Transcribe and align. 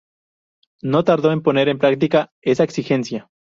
No 0.81 1.03
tardó 1.03 1.31
en 1.31 1.43
ponerse 1.43 1.69
en 1.69 1.77
práctica 1.77 2.33
esa 2.41 2.63
exigencia. 2.63 3.29